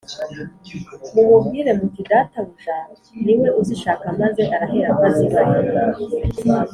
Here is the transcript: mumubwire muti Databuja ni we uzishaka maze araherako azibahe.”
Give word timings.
mumubwire 1.13 1.69
muti 1.79 2.01
Databuja 2.09 2.75
ni 3.25 3.33
we 3.39 3.47
uzishaka 3.61 4.05
maze 4.21 4.41
araherako 4.55 5.01
azibahe.” 5.09 5.59